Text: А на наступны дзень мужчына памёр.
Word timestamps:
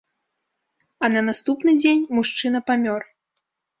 А 1.05 1.11
на 1.15 1.21
наступны 1.29 1.71
дзень 1.81 2.01
мужчына 2.21 2.59
памёр. 2.71 3.01